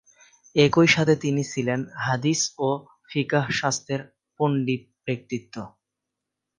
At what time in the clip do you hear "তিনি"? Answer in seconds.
1.23-1.43